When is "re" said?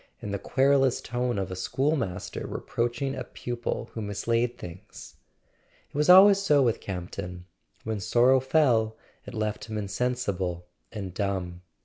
2.47-2.65